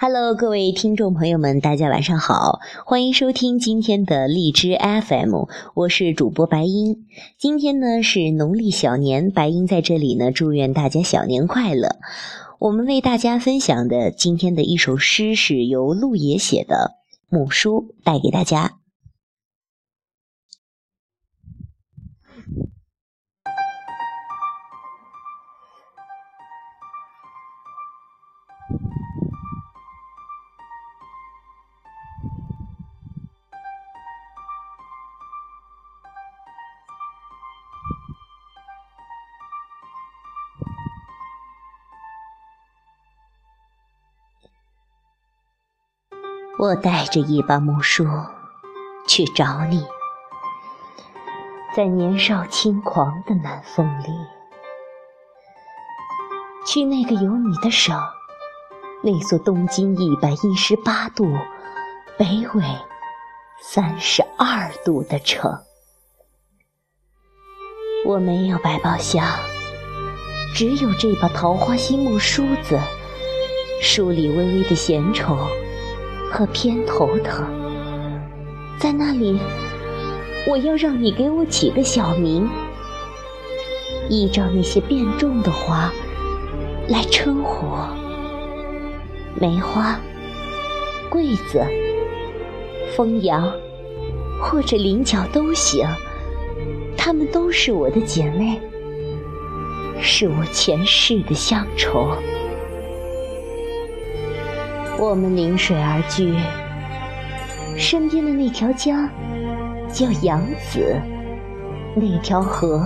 [0.00, 7.04] Hello，各位听众朋友们，大家晚上好，欢迎收听今天的荔枝 FM，我是主播白英。
[7.36, 11.96] 今天呢是农历小年，白英在这里呢祝愿大家小年快乐。
[12.60, 16.94] 我们为大家分享的今天的一首诗是由陆野写的
[17.36, 18.77] 《母书》，带给大家。
[46.58, 48.04] 我带着一把木梳
[49.06, 49.86] 去找你，
[51.76, 54.08] 在年少轻狂的南风里，
[56.66, 57.96] 去那个有你的省，
[59.04, 61.32] 那座东经一百一十八度、
[62.18, 62.64] 北纬
[63.60, 65.60] 三十二度的城。
[68.04, 69.24] 我没有百宝箱，
[70.56, 72.80] 只有这把桃花心木梳子，
[73.80, 75.38] 梳里微微的闲愁。
[76.30, 77.46] 和偏头疼，
[78.78, 79.38] 在那里，
[80.46, 82.48] 我要让你给我起个小名，
[84.08, 85.92] 依照那些变种的花
[86.88, 87.88] 来称呼我。
[89.40, 89.98] 梅花、
[91.08, 91.64] 桂子、
[92.94, 93.52] 枫杨，
[94.40, 95.86] 或者菱角都行，
[96.96, 98.60] 她们都是我的姐妹，
[100.00, 102.10] 是我前世的乡愁。
[104.98, 106.34] 我们临水而居，
[107.78, 109.08] 身边的那条江
[109.92, 111.00] 叫扬子，
[111.94, 112.82] 那条河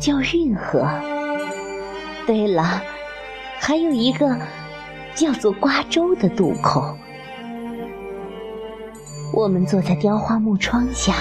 [0.00, 0.88] 叫运河。
[2.26, 2.80] 对了，
[3.60, 4.34] 还有一个
[5.14, 6.96] 叫做瓜洲的渡口。
[9.30, 11.12] 我们坐在雕花木窗下，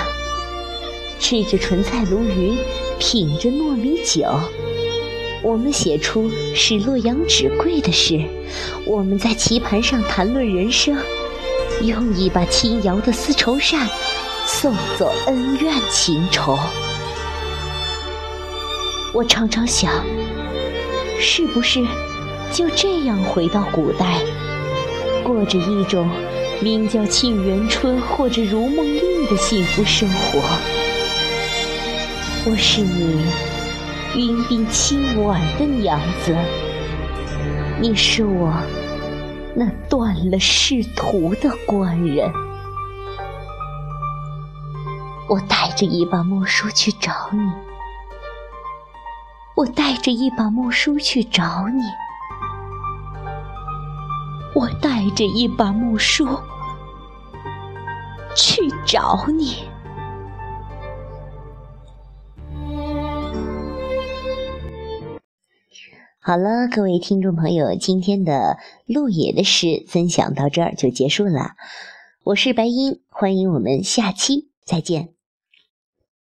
[1.19, 2.57] 吃着纯菜鲈鱼，
[2.97, 4.25] 品着糯米酒。
[5.43, 8.17] 我们写出使洛阳纸贵的诗，
[8.85, 10.97] 我们在棋盘上谈论人生，
[11.81, 13.89] 用一把轻摇的丝绸扇
[14.45, 16.57] 送走恩怨情仇。
[19.13, 19.91] 我常常想，
[21.19, 21.85] 是不是
[22.51, 24.21] 就这样回到古代，
[25.25, 26.09] 过着一种
[26.61, 30.39] 名叫沁园春或者如梦令的幸福生活？
[32.45, 33.52] 我是你。
[34.15, 36.37] 云鬓轻挽的娘子，
[37.81, 38.53] 你是我
[39.55, 42.31] 那断了仕途的官人。
[45.27, 47.51] 我带着一把木梳去找你，
[49.55, 51.81] 我带着一把木梳去找你，
[54.53, 56.27] 我带着一把木梳
[58.35, 59.72] 去找你。
[66.25, 71.57] 好了，各位听众朋友，今天的路野的诗分享到这儿就结束了。
[72.23, 75.09] 我是白音，欢迎我们下期再见。